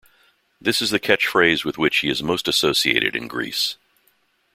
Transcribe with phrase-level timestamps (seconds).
[0.59, 3.77] This is the catchphrase with which he is most associated in Greece.